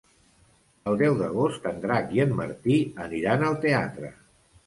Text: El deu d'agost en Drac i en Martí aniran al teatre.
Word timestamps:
El 0.91 0.95
deu 1.01 1.17
d'agost 1.19 1.67
en 1.73 1.83
Drac 1.83 2.09
i 2.17 2.23
en 2.25 2.33
Martí 2.41 2.77
aniran 3.05 3.47
al 3.51 3.59
teatre. 3.67 4.13